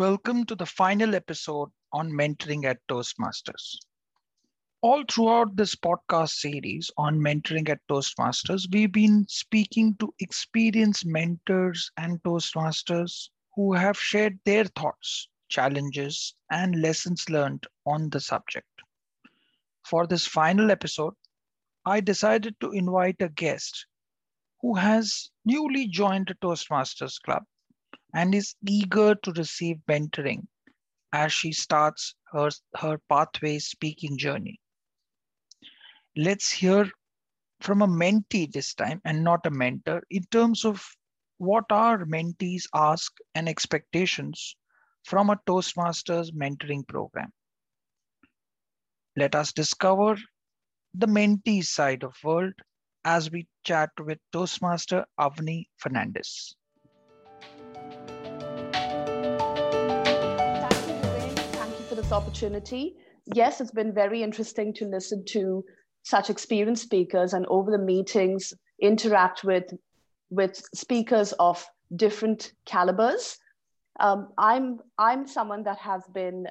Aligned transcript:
Welcome 0.00 0.46
to 0.46 0.54
the 0.54 0.64
final 0.64 1.14
episode 1.14 1.68
on 1.92 2.10
mentoring 2.10 2.64
at 2.64 2.78
Toastmasters. 2.88 3.76
All 4.80 5.04
throughout 5.04 5.56
this 5.56 5.74
podcast 5.74 6.30
series 6.30 6.90
on 6.96 7.18
mentoring 7.18 7.68
at 7.68 7.86
Toastmasters, 7.86 8.66
we've 8.72 8.92
been 8.92 9.26
speaking 9.28 9.94
to 9.96 10.14
experienced 10.20 11.04
mentors 11.04 11.90
and 11.98 12.18
Toastmasters 12.22 13.28
who 13.54 13.74
have 13.74 14.00
shared 14.00 14.40
their 14.46 14.64
thoughts, 14.64 15.28
challenges, 15.50 16.34
and 16.50 16.80
lessons 16.80 17.28
learned 17.28 17.66
on 17.84 18.08
the 18.08 18.20
subject. 18.20 18.72
For 19.84 20.06
this 20.06 20.26
final 20.26 20.70
episode, 20.70 21.12
I 21.84 22.00
decided 22.00 22.58
to 22.60 22.72
invite 22.72 23.20
a 23.20 23.28
guest 23.28 23.84
who 24.62 24.76
has 24.76 25.30
newly 25.44 25.88
joined 25.88 26.28
the 26.28 26.36
Toastmasters 26.36 27.20
Club 27.20 27.42
and 28.14 28.34
is 28.34 28.54
eager 28.66 29.14
to 29.14 29.32
receive 29.32 29.78
mentoring 29.88 30.46
as 31.12 31.32
she 31.32 31.52
starts 31.52 32.14
her, 32.32 32.50
her 32.76 32.98
pathway 33.08 33.58
speaking 33.58 34.16
journey. 34.16 34.60
Let's 36.16 36.50
hear 36.50 36.90
from 37.60 37.82
a 37.82 37.86
mentee 37.86 38.50
this 38.50 38.74
time 38.74 39.00
and 39.04 39.22
not 39.22 39.46
a 39.46 39.50
mentor 39.50 40.02
in 40.10 40.24
terms 40.24 40.64
of 40.64 40.84
what 41.38 41.64
our 41.70 42.04
mentees 42.04 42.64
ask 42.74 43.12
and 43.34 43.48
expectations 43.48 44.56
from 45.04 45.30
a 45.30 45.40
Toastmasters 45.46 46.32
mentoring 46.32 46.86
program. 46.86 47.32
Let 49.16 49.34
us 49.34 49.52
discover 49.52 50.16
the 50.94 51.06
mentee 51.06 51.64
side 51.64 52.02
of 52.02 52.14
world 52.22 52.54
as 53.04 53.30
we 53.30 53.46
chat 53.64 53.90
with 53.98 54.18
Toastmaster 54.32 55.06
Avni 55.18 55.66
Fernandez. 55.78 56.54
Opportunity. 62.12 62.96
Yes, 63.34 63.60
it's 63.60 63.70
been 63.70 63.94
very 63.94 64.22
interesting 64.22 64.72
to 64.74 64.86
listen 64.86 65.24
to 65.26 65.64
such 66.02 66.30
experienced 66.30 66.82
speakers 66.82 67.32
and 67.32 67.46
over 67.46 67.70
the 67.70 67.78
meetings 67.78 68.52
interact 68.80 69.44
with, 69.44 69.64
with 70.30 70.56
speakers 70.74 71.32
of 71.32 71.64
different 71.94 72.52
calibers. 72.64 73.36
Um, 73.98 74.28
I'm, 74.38 74.78
I'm 74.98 75.26
someone 75.26 75.64
that 75.64 75.78
has 75.78 76.02
been 76.14 76.46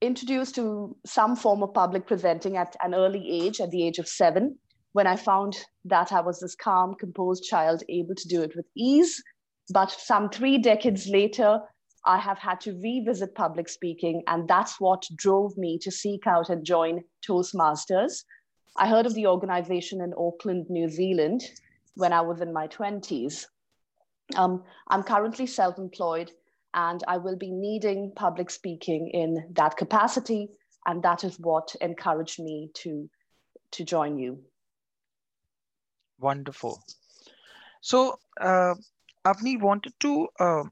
introduced 0.00 0.54
to 0.56 0.96
some 1.06 1.36
form 1.36 1.62
of 1.62 1.72
public 1.72 2.06
presenting 2.06 2.56
at 2.56 2.76
an 2.82 2.94
early 2.94 3.24
age, 3.30 3.60
at 3.60 3.70
the 3.70 3.86
age 3.86 3.98
of 3.98 4.08
seven, 4.08 4.58
when 4.92 5.06
I 5.06 5.16
found 5.16 5.56
that 5.84 6.12
I 6.12 6.20
was 6.20 6.40
this 6.40 6.54
calm, 6.54 6.94
composed 6.94 7.44
child 7.44 7.82
able 7.88 8.14
to 8.14 8.28
do 8.28 8.42
it 8.42 8.56
with 8.56 8.66
ease. 8.76 9.22
But 9.70 9.90
some 9.90 10.28
three 10.30 10.58
decades 10.58 11.06
later, 11.08 11.60
I 12.06 12.18
have 12.18 12.38
had 12.38 12.60
to 12.62 12.78
revisit 12.80 13.34
public 13.34 13.68
speaking, 13.68 14.22
and 14.28 14.46
that's 14.46 14.80
what 14.80 15.08
drove 15.16 15.58
me 15.58 15.78
to 15.78 15.90
seek 15.90 16.26
out 16.26 16.48
and 16.50 16.64
join 16.64 17.02
Toastmasters. 17.26 18.24
I 18.76 18.88
heard 18.88 19.06
of 19.06 19.14
the 19.14 19.26
organization 19.26 20.00
in 20.00 20.14
Auckland, 20.16 20.66
New 20.70 20.88
Zealand, 20.88 21.42
when 21.94 22.12
I 22.12 22.20
was 22.20 22.40
in 22.40 22.52
my 22.52 22.68
20s. 22.68 23.46
Um, 24.36 24.62
I'm 24.88 25.02
currently 25.02 25.46
self 25.46 25.78
employed, 25.78 26.30
and 26.74 27.02
I 27.08 27.16
will 27.16 27.36
be 27.36 27.50
needing 27.50 28.12
public 28.14 28.50
speaking 28.50 29.10
in 29.12 29.48
that 29.54 29.76
capacity, 29.76 30.48
and 30.86 31.02
that 31.02 31.24
is 31.24 31.38
what 31.40 31.74
encouraged 31.80 32.38
me 32.38 32.70
to, 32.74 33.10
to 33.72 33.84
join 33.84 34.18
you. 34.18 34.38
Wonderful. 36.20 36.82
So, 37.80 38.18
uh, 38.40 38.74
Avni 39.24 39.60
wanted 39.60 39.92
to 40.00 40.28
uh, 40.38 40.62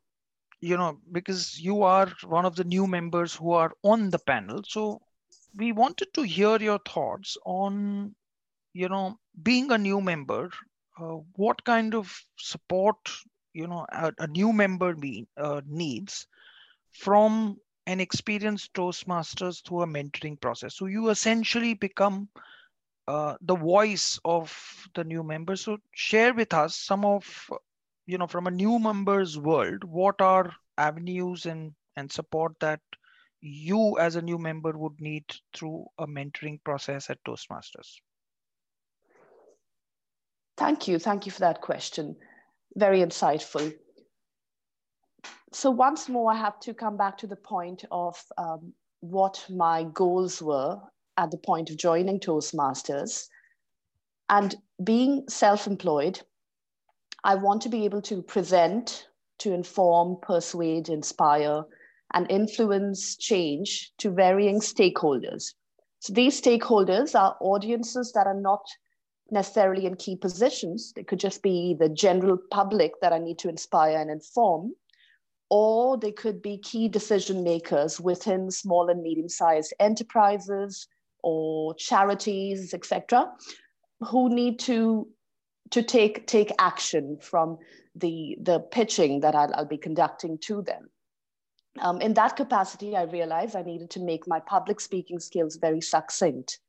you 0.65 0.79
know, 0.79 0.98
because 1.12 1.61
you 1.61 1.83
are 1.83 2.11
one 2.27 2.47
of 2.47 2.57
the 2.57 2.65
new 2.65 2.87
members 2.87 3.35
who 3.35 3.52
are 3.52 3.73
on 3.83 4.08
the 4.08 4.19
panel. 4.19 4.63
So 4.67 5.02
we 5.57 5.73
wanted 5.73 6.08
to 6.14 6.23
hear 6.23 6.57
your 6.57 6.79
thoughts 6.89 7.36
on, 7.45 8.14
you 8.73 8.89
know, 8.89 9.19
being 9.42 9.70
a 9.70 9.79
new 9.79 10.01
member, 10.01 10.51
uh, 10.98 11.19
what 11.36 11.63
kind 11.64 11.95
of 11.95 12.11
support, 12.39 12.97
you 13.52 13.67
know, 13.67 13.85
a, 13.92 14.13
a 14.19 14.27
new 14.27 14.55
member 14.55 14.95
be, 14.95 15.27
uh, 15.36 15.61
needs 15.67 16.27
from 16.92 17.58
an 17.86 18.01
experienced 18.01 18.73
Toastmasters 18.73 19.63
through 19.63 19.83
a 19.83 19.86
mentoring 19.86 20.41
process. 20.41 20.75
So 20.75 20.86
you 20.86 21.11
essentially 21.11 21.75
become 21.75 22.29
uh, 23.07 23.35
the 23.42 23.57
voice 23.57 24.19
of 24.25 24.89
the 24.95 25.05
new 25.05 25.23
member. 25.23 25.57
So 25.57 25.77
share 25.92 26.33
with 26.33 26.55
us 26.55 26.75
some 26.75 27.05
of 27.05 27.51
you 28.07 28.19
know 28.19 28.27
from 28.27 28.47
a 28.47 28.51
new 28.51 28.79
members 28.79 29.39
world 29.39 29.85
what 29.85 30.20
are 30.20 30.53
avenues 30.79 31.47
and 31.47 31.73
and 31.97 32.11
support 32.11 32.53
that 32.61 32.81
you 33.45 33.98
as 33.98 34.17
a 34.17 34.23
new 34.23 34.39
member 34.39 34.73
would 34.77 34.98
need 35.01 35.25
through 35.55 35.87
a 35.98 36.07
mentoring 36.07 36.63
process 36.64 37.11
at 37.11 37.19
toastmasters? 37.29 38.01
Thank 40.57 40.89
you. 40.89 40.98
Thank 40.98 41.27
you 41.27 41.33
for 41.33 41.41
that 41.41 41.61
question. 41.61 42.17
Very 42.75 43.01
insightful. 43.01 43.75
So 45.53 45.70
once 45.70 46.09
more 46.09 46.33
i 46.33 46.37
have 46.37 46.59
to 46.61 46.75
come 46.75 46.97
back 46.97 47.19
to 47.19 47.27
the 47.27 47.37
point 47.37 47.85
of 47.91 48.20
um, 48.39 48.73
what 49.01 49.45
my 49.51 49.85
goals 49.85 50.41
were 50.41 50.81
at 51.17 51.31
the 51.31 51.39
point 51.39 51.70
of 51.70 51.77
joining 51.77 52.19
toastmasters. 52.20 53.27
And 54.31 54.55
being 54.83 55.25
self-employed 55.29 56.23
I 57.24 57.35
want 57.36 57.62
to 57.62 57.70
be 57.70 57.86
able 57.86 58.02
to 58.02 58.23
present, 58.23 59.08
to 59.39 59.52
inform, 59.55 60.18
persuade, 60.20 60.90
inspire, 60.90 61.64
and 62.12 62.30
influence 62.30 63.17
change 63.17 63.92
to 63.98 64.11
varying 64.11 64.61
stakeholders. 64.61 65.55
So 66.01 66.13
these 66.13 66.40
stakeholders 66.40 67.18
are 67.18 67.36
audiences 67.40 68.13
that 68.13 68.27
are 68.27 68.39
not 68.39 68.61
necessarily 69.30 69.86
in 69.86 69.96
key 69.96 70.17
positions. 70.17 70.92
They 70.95 71.02
could 71.02 71.18
just 71.18 71.42
be 71.42 71.74
the 71.79 71.89
general 71.89 72.39
public 72.51 72.92
that 73.01 73.14
I 73.14 73.18
need 73.18 73.39
to 73.39 73.48
inspire 73.48 73.98
and 73.98 74.11
inform, 74.11 74.74
or 75.48 75.96
they 75.96 76.13
could 76.13 76.42
be 76.42 76.58
key 76.58 76.89
decision 76.89 77.42
makers 77.42 77.98
within 77.98 78.51
small 78.51 78.90
and 78.90 79.02
medium 79.02 79.30
sized 79.30 79.73
enterprises 79.80 80.86
or 81.23 81.74
charities, 81.77 82.74
etc., 82.74 83.33
who 84.01 84.29
need 84.29 84.58
to 84.58 85.08
to 85.70 85.83
take 85.83 86.27
take 86.27 86.52
action 86.58 87.19
from 87.20 87.58
the 87.95 88.36
the 88.41 88.61
pitching 88.61 89.20
that 89.20 89.35
I'll, 89.35 89.55
I'll 89.55 89.64
be 89.64 89.79
conducting 89.79 90.39
to 90.45 90.63
them. 90.63 90.91
Um, 91.80 92.01
in 92.01 92.14
that 92.14 92.36
capacity, 92.36 92.97
I 92.97 93.02
realized 93.02 93.57
I 93.57 93.63
needed 93.63 93.91
to 93.91 94.01
make 94.01 94.29
my 94.29 94.41
public 94.41 94.80
speaking 94.80 95.19
skills 95.19 95.57
very 95.57 95.80
succinct. 95.80 96.61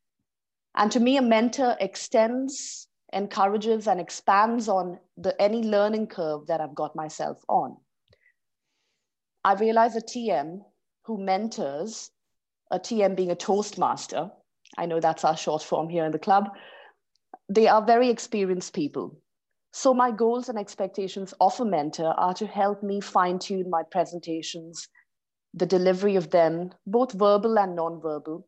And 0.75 0.91
to 0.91 0.99
me, 0.99 1.17
a 1.17 1.21
mentor 1.21 1.77
extends, 1.79 2.87
encourages, 3.13 3.87
and 3.87 3.99
expands 3.99 4.67
on 4.67 4.99
the 5.15 5.39
any 5.39 5.61
learning 5.61 6.07
curve 6.07 6.47
that 6.47 6.59
I've 6.59 6.75
got 6.75 6.95
myself 6.95 7.43
on. 7.47 7.77
I 9.43 9.53
realize 9.53 9.95
a 9.95 10.01
TM 10.01 10.61
who 11.03 11.23
mentors, 11.23 12.09
a 12.71 12.79
TM 12.79 13.15
being 13.15 13.31
a 13.31 13.35
Toastmaster, 13.35 14.31
I 14.77 14.85
know 14.85 14.99
that's 14.99 15.23
our 15.23 15.37
short 15.37 15.63
form 15.63 15.89
here 15.89 16.05
in 16.05 16.11
the 16.11 16.19
club, 16.19 16.49
they 17.49 17.67
are 17.67 17.85
very 17.85 18.09
experienced 18.09 18.73
people. 18.73 19.17
So 19.71 19.93
my 19.93 20.11
goals 20.11 20.49
and 20.49 20.57
expectations 20.57 21.33
of 21.41 21.59
a 21.59 21.65
mentor 21.65 22.13
are 22.17 22.33
to 22.35 22.47
help 22.47 22.81
me 22.81 23.01
fine 23.01 23.39
tune 23.39 23.69
my 23.69 23.83
presentations, 23.91 24.87
the 25.53 25.65
delivery 25.65 26.15
of 26.15 26.31
them, 26.31 26.71
both 26.87 27.11
verbal 27.11 27.59
and 27.59 27.75
non-verbal, 27.75 28.47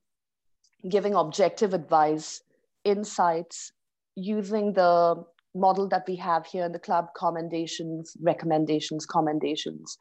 giving 0.90 1.16
objective 1.16 1.74
advice, 1.74 2.42
insights, 2.86 3.74
using 4.16 4.74
the 4.74 5.24
model 5.54 5.88
that 5.90 6.06
we 6.08 6.16
have 6.16 6.46
here 6.46 6.66
in 6.66 6.72
the 6.72 6.80
club, 6.80 7.08
commendations, 7.16 8.16
recommendations, 8.22 9.06
commendations, 9.06 9.98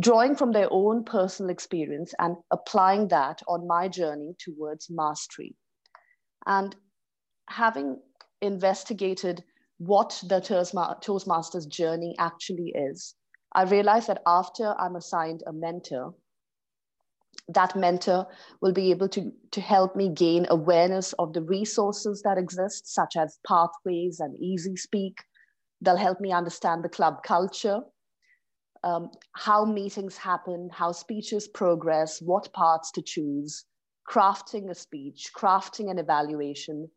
drawing 0.00 0.34
from 0.34 0.52
their 0.52 0.68
own 0.70 1.04
personal 1.04 1.50
experience 1.50 2.14
and 2.18 2.36
applying 2.50 3.08
that 3.08 3.42
on 3.48 3.66
my 3.66 3.88
journey 3.88 4.34
towards 4.38 4.88
mastery. 4.90 5.54
And 6.46 6.74
having 7.48 7.98
investigated 8.46 9.44
what 9.78 10.22
the 10.26 10.40
Toastmasters 10.40 11.68
journey 11.68 12.14
actually 12.18 12.72
is, 12.74 13.14
I 13.52 13.64
realized 13.64 14.08
that 14.08 14.22
after 14.26 14.74
I'm 14.78 14.96
assigned 14.96 15.42
a 15.46 15.52
mentor, 15.52 16.14
that 17.48 17.76
mentor 17.76 18.26
will 18.60 18.72
be 18.72 18.90
able 18.90 19.08
to, 19.10 19.32
to 19.52 19.60
help 19.60 19.94
me 19.94 20.08
gain 20.08 20.46
awareness 20.50 21.12
of 21.14 21.32
the 21.32 21.42
resources 21.42 22.22
that 22.22 22.38
exist, 22.38 22.92
such 22.92 23.16
as 23.16 23.38
pathways 23.46 24.20
and 24.20 24.36
easy 24.38 24.76
speak. 24.76 25.18
They'll 25.80 25.96
help 25.96 26.20
me 26.20 26.32
understand 26.32 26.82
the 26.82 26.88
club 26.88 27.22
culture, 27.22 27.80
um, 28.82 29.10
how 29.32 29.64
meetings 29.64 30.16
happen, 30.16 30.70
how 30.72 30.92
speeches 30.92 31.48
progress, 31.48 32.20
what 32.20 32.52
parts 32.52 32.90
to 32.92 33.02
choose, 33.02 33.64
crafting 34.08 34.70
a 34.70 34.74
speech, 34.74 35.30
crafting 35.36 35.90
an 35.90 35.98
evaluation, 35.98 36.88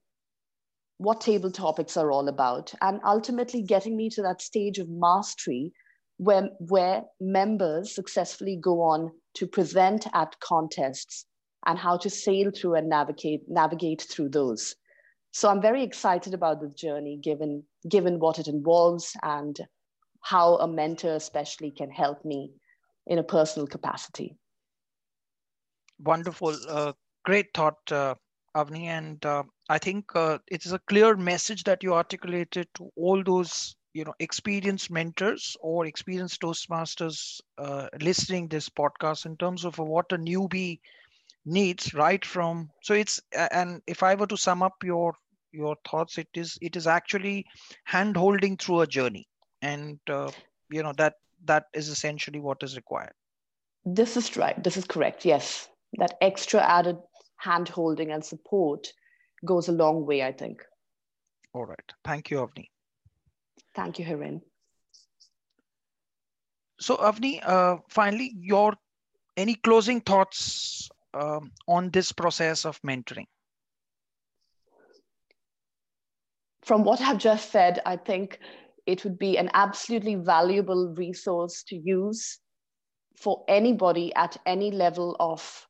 what 1.00 1.22
table 1.22 1.50
topics 1.50 1.96
are 1.96 2.12
all 2.12 2.28
about, 2.28 2.74
and 2.82 3.00
ultimately 3.06 3.62
getting 3.62 3.96
me 3.96 4.10
to 4.10 4.22
that 4.22 4.42
stage 4.42 4.80
of 4.80 4.90
mastery 4.90 5.72
where, 6.18 6.50
where 6.60 7.04
members 7.22 7.96
successfully 7.96 8.60
go 8.62 8.82
on 8.82 9.10
to 9.36 9.48
present 9.48 10.06
at 10.14 10.38
contests 10.42 11.26
and 11.66 11.80
how 11.80 11.96
to 11.96 12.10
sail 12.10 12.52
through 12.52 12.76
and 12.76 12.90
navigate, 12.90 13.42
navigate 13.48 14.02
through 14.02 14.28
those. 14.28 14.76
So 15.32 15.48
I'm 15.48 15.62
very 15.62 15.84
excited 15.84 16.34
about 16.34 16.60
this 16.60 16.74
journey 16.74 17.18
given, 17.24 17.64
given 17.90 18.20
what 18.20 18.38
it 18.38 18.50
involves 18.50 19.16
and 19.24 19.58
how 20.22 20.58
a 20.58 20.68
mentor 20.68 21.16
especially 21.16 21.72
can 21.72 21.90
help 21.90 22.26
me 22.26 22.52
in 23.08 23.20
a 23.20 23.24
personal 23.24 23.68
capacity. 23.68 24.36
Wonderful. 26.00 26.58
Uh, 26.68 26.92
great 27.24 27.54
thought, 27.54 27.90
uh, 27.90 28.16
Avni. 28.56 28.86
And 28.86 29.24
uh, 29.26 29.44
I 29.70 29.78
think 29.78 30.16
uh, 30.16 30.40
it 30.48 30.66
is 30.66 30.74
a 30.74 30.80
clear 30.88 31.16
message 31.16 31.64
that 31.64 31.84
you 31.84 31.94
articulated 31.94 32.68
to 32.76 32.90
all 32.96 33.24
those 33.24 33.76
you 33.94 34.06
know 34.06 34.14
experienced 34.20 34.92
mentors 34.92 35.58
or 35.62 35.88
experienced 35.88 36.42
toastmasters 36.42 37.42
uh, 37.58 37.88
listening 38.00 38.48
this 38.48 38.70
podcast 38.70 39.26
in 39.26 39.36
terms 39.38 39.66
of 39.66 39.80
what 39.80 40.12
a 40.12 40.18
newbie 40.18 40.80
needs 41.44 41.96
right 41.96 42.24
from 42.24 42.70
so 42.84 42.94
it's 42.94 43.20
and 43.52 43.82
if 43.88 44.04
i 44.04 44.14
were 44.14 44.28
to 44.28 44.38
sum 44.38 44.62
up 44.62 44.76
your 44.84 45.16
your 45.52 45.76
thoughts 45.90 46.18
it 46.18 46.28
is 46.34 46.58
it 46.62 46.76
is 46.76 46.88
actually 46.88 47.46
hand 47.86 48.16
holding 48.16 48.58
through 48.58 48.82
a 48.82 48.88
journey. 48.88 49.28
And 49.62 50.00
uh, 50.10 50.32
you 50.72 50.84
know 50.84 50.94
that 50.98 51.16
that 51.46 51.66
is 51.74 51.90
essentially 51.90 52.40
what 52.40 52.64
is 52.64 52.76
required. 52.76 53.14
This 53.86 54.18
is 54.18 54.38
right. 54.38 54.62
This 54.64 54.78
is 54.78 54.86
correct. 54.86 55.26
Yes. 55.26 55.68
That 55.98 56.16
extra 56.22 56.62
added 56.62 56.98
hand 57.40 57.70
holding 57.70 58.12
and 58.12 58.24
support 58.24 58.88
goes 59.46 59.70
a 59.70 59.78
long 59.84 60.06
way 60.06 60.22
i 60.24 60.32
think. 60.32 60.62
All 61.54 61.66
right. 61.66 61.92
Thank 62.04 62.30
you 62.32 62.38
avni. 62.38 62.66
Thank 63.76 64.00
you 64.00 64.06
hiren 64.06 64.42
so 66.80 66.96
avni 66.98 67.40
uh, 67.44 67.78
finally 67.90 68.34
your 68.40 68.74
any 69.38 69.56
closing 69.56 70.02
thoughts 70.02 70.90
um, 71.14 71.52
on 71.68 71.90
this 71.92 72.12
process 72.12 72.66
of 72.66 72.82
mentoring? 72.82 73.26
From 76.64 76.84
what 76.84 77.02
i've 77.02 77.18
just 77.18 77.52
said 77.52 77.80
i 77.86 77.96
think 77.96 78.40
it 78.86 79.04
would 79.04 79.18
be 79.18 79.38
an 79.38 79.50
absolutely 79.54 80.16
valuable 80.16 80.94
resource 80.96 81.64
to 81.64 81.76
use 81.76 82.40
for 83.16 83.44
anybody 83.48 84.14
at 84.16 84.38
any 84.46 84.70
level 84.72 85.16
of 85.20 85.68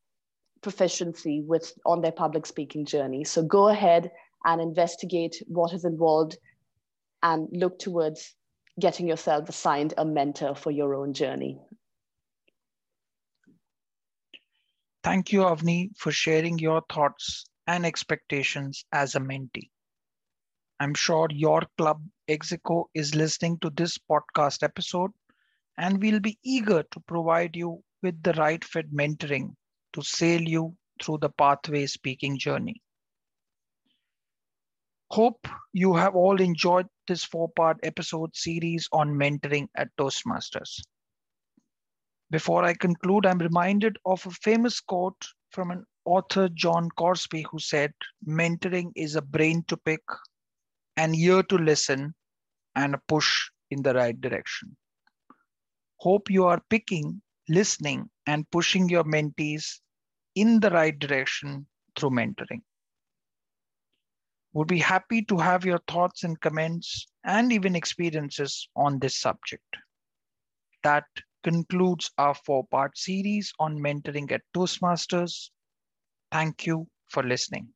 proficiency 0.62 1.42
with 1.42 1.74
on 1.86 2.02
their 2.02 2.12
public 2.12 2.46
speaking 2.46 2.86
journey. 2.86 3.24
So 3.24 3.44
go 3.44 3.70
ahead 3.70 4.12
and 4.46 4.62
investigate 4.62 5.42
what 5.48 5.74
is 5.74 5.86
involved 5.86 6.38
and 7.24 7.48
look 7.52 7.80
towards 7.80 8.36
getting 8.80 9.08
yourself 9.08 9.50
assigned 9.50 9.94
a 9.98 10.06
mentor 10.06 10.56
for 10.56 10.72
your 10.72 10.96
own 10.96 11.14
journey. 11.14 11.60
Thank 15.04 15.32
you, 15.32 15.42
Avni, 15.42 15.96
for 15.98 16.12
sharing 16.12 16.60
your 16.60 16.82
thoughts 16.90 17.46
and 17.68 17.86
expectations 17.86 18.86
as 18.92 19.16
a 19.16 19.20
mentee. 19.20 19.70
I'm 20.80 20.94
sure 20.94 21.28
your 21.32 21.64
club 21.78 22.04
Exico 22.28 22.90
is 22.94 23.16
listening 23.16 23.60
to 23.60 23.70
this 23.70 23.98
podcast 23.98 24.64
episode, 24.64 25.12
and 25.78 26.02
we'll 26.02 26.20
be 26.20 26.38
eager 26.44 26.84
to 26.84 27.00
provide 27.02 27.56
you 27.56 27.84
with 28.02 28.22
the 28.24 28.34
right 28.34 28.64
fit 28.64 28.94
mentoring 28.94 29.56
to 29.94 30.02
sail 30.02 30.42
you 30.42 30.76
through 31.02 31.20
the 31.20 31.30
pathway 31.30 31.86
speaking 31.86 32.38
journey. 32.38 32.82
Hope 35.12 35.48
you 35.74 35.96
have 35.96 36.16
all 36.16 36.40
enjoyed 36.40 36.88
this 37.08 37.24
four 37.24 37.50
part 37.56 37.80
episode 37.82 38.36
series 38.36 38.88
on 38.92 39.10
mentoring 39.10 39.68
at 39.76 39.90
Toastmasters. 39.98 40.82
Before 42.30 42.64
I 42.64 42.76
conclude, 42.76 43.26
I'm 43.26 43.40
reminded 43.40 43.98
of 44.06 44.24
a 44.26 44.32
famous 44.32 44.80
quote 44.80 45.26
from 45.52 45.72
an 45.72 45.84
author, 46.06 46.48
John 46.50 46.90
Crosby, 46.96 47.46
who 47.52 47.58
said, 47.58 47.92
Mentoring 48.28 48.92
is 48.96 49.16
a 49.16 49.22
brain 49.22 49.64
to 49.68 49.78
pick, 49.78 50.04
an 50.96 51.16
ear 51.16 51.42
to 51.44 51.56
listen, 51.58 52.14
and 52.76 52.94
a 52.94 53.02
push 53.08 53.50
in 53.72 53.82
the 53.82 53.96
right 53.96 54.20
direction. 54.20 54.78
Hope 55.98 56.30
you 56.30 56.46
are 56.46 56.62
picking, 56.70 57.22
listening, 57.48 58.10
and 58.30 58.50
pushing 58.52 58.88
your 58.90 59.04
mentees 59.04 59.80
in 60.36 60.60
the 60.60 60.70
right 60.70 60.98
direction 61.00 61.66
through 61.96 62.12
mentoring. 62.12 62.62
Would 64.54 64.68
be 64.68 64.80
happy 64.80 65.24
to 65.26 65.38
have 65.38 65.66
your 65.66 65.80
thoughts 65.88 66.24
and 66.24 66.40
comments 66.40 67.08
and 67.24 67.52
even 67.52 67.76
experiences 67.76 68.70
on 68.76 69.00
this 69.00 69.20
subject. 69.20 69.78
That 70.84 71.06
concludes 71.44 72.12
our 72.18 72.36
four 72.36 72.68
part 72.68 72.98
series 72.98 73.52
on 73.60 73.80
mentoring 73.80 74.32
at 74.32 74.42
Toastmasters. 74.56 75.50
Thank 76.32 76.68
you 76.68 76.88
for 77.10 77.24
listening. 77.24 77.70